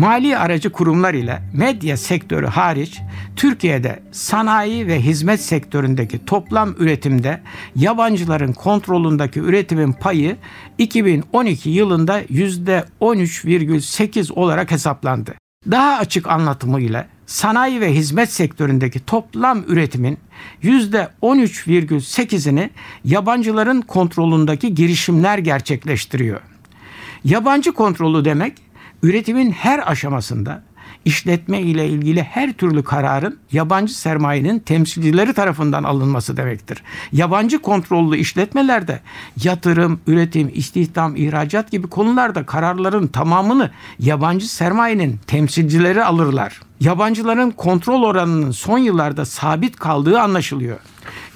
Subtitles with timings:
[0.00, 3.00] Mali aracı kurumlar ile medya sektörü hariç
[3.36, 7.40] Türkiye'de sanayi ve hizmet sektöründeki toplam üretimde
[7.76, 10.36] yabancıların kontrolündeki üretimin payı
[10.78, 15.34] 2012 yılında %13,8 olarak hesaplandı.
[15.70, 20.18] Daha açık anlatımıyla sanayi ve hizmet sektöründeki toplam üretimin
[20.62, 22.70] %13,8'ini
[23.04, 26.40] yabancıların kontrolündeki girişimler gerçekleştiriyor.
[27.24, 28.69] Yabancı kontrolü demek
[29.02, 30.62] üretimin her aşamasında
[31.04, 36.82] işletme ile ilgili her türlü kararın yabancı sermayenin temsilcileri tarafından alınması demektir.
[37.12, 39.00] Yabancı kontrollü işletmelerde
[39.44, 46.60] yatırım, üretim, istihdam, ihracat gibi konularda kararların tamamını yabancı sermayenin temsilcileri alırlar.
[46.80, 50.78] Yabancıların kontrol oranının son yıllarda sabit kaldığı anlaşılıyor.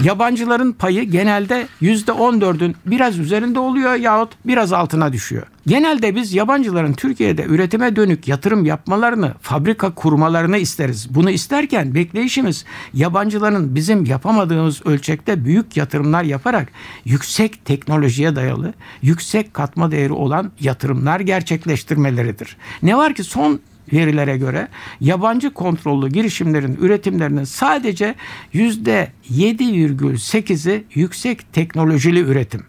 [0.02, 5.46] Yabancıların payı genelde %14'ün biraz üzerinde oluyor yahut biraz altına düşüyor.
[5.66, 11.14] Genelde biz yabancıların Türkiye'de üretime dönük yatırım yapmalarını, fabrika kurmalarını isteriz.
[11.14, 12.64] Bunu isterken bekleyişimiz
[12.94, 16.68] yabancıların bizim yapamadığımız ölçekte büyük yatırımlar yaparak
[17.04, 22.56] yüksek teknolojiye dayalı, yüksek katma değeri olan yatırımlar gerçekleştirmeleridir.
[22.82, 23.60] Ne var ki son
[23.92, 24.68] verilere göre
[25.00, 28.14] yabancı kontrollü girişimlerin üretimlerinin sadece
[28.54, 32.62] %7,8'i yüksek teknolojili üretim.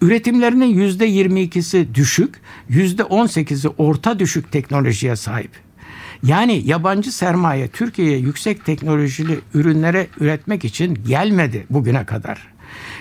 [0.00, 2.34] Üretimlerinin %22'si düşük,
[2.70, 5.50] %18'i orta düşük teknolojiye sahip.
[6.22, 12.48] Yani yabancı sermaye Türkiye'ye yüksek teknolojili ürünlere üretmek için gelmedi bugüne kadar.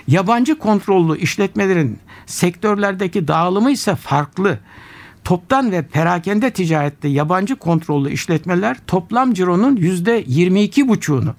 [0.08, 4.60] Yabancı kontrollü işletmelerin sektörlerdeki dağılımı ise farklı.
[5.26, 11.34] Toptan ve perakende ticarette yabancı kontrollü işletmeler toplam cironun yüzde 22,5'unu,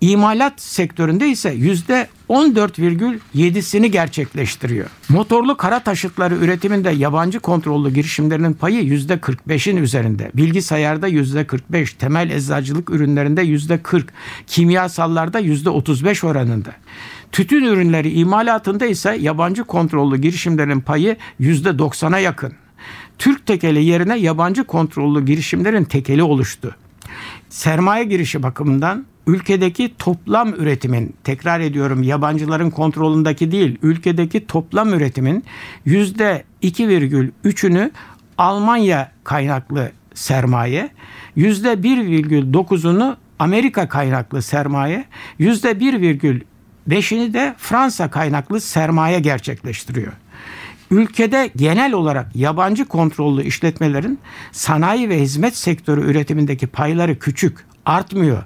[0.00, 4.86] imalat sektöründe ise yüzde 14,7'sini gerçekleştiriyor.
[5.08, 10.30] Motorlu kara taşıtları üretiminde yabancı kontrollü girişimlerinin payı yüzde 45'in üzerinde.
[10.34, 14.12] Bilgisayarda yüzde 45, temel eczacılık ürünlerinde yüzde 40,
[14.46, 16.70] kimyasallarda yüzde 35 oranında.
[17.32, 22.52] Tütün ürünleri imalatında ise yabancı kontrollü girişimlerin payı yüzde 90'a yakın.
[23.18, 26.76] Türk tekeli yerine yabancı kontrollü girişimlerin tekeli oluştu.
[27.48, 35.44] Sermaye girişi bakımından ülkedeki toplam üretimin tekrar ediyorum yabancıların kontrolündeki değil ülkedeki toplam üretimin
[35.84, 37.90] yüzde 2,3'ünü
[38.38, 40.90] Almanya kaynaklı sermaye,
[41.36, 45.04] yüzde 1,9'unu Amerika kaynaklı sermaye,
[45.38, 45.70] yüzde
[46.88, 50.12] %1,5'ini de Fransa kaynaklı sermaye gerçekleştiriyor.
[50.90, 54.18] Ülkede genel olarak yabancı kontrollü işletmelerin
[54.52, 58.42] sanayi ve hizmet sektörü üretimindeki payları küçük, artmıyor.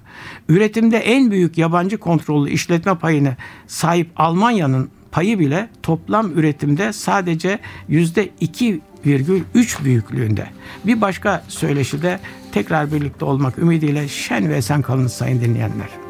[0.48, 3.36] Üretimde en büyük yabancı kontrollü işletme payını
[3.66, 7.58] sahip Almanya'nın payı bile toplam üretimde sadece
[7.88, 10.46] yüzde 2,3 büyüklüğünde.
[10.86, 12.20] Bir başka söyleşide
[12.52, 16.09] tekrar birlikte olmak ümidiyle şen ve esen kalınız sayın dinleyenler.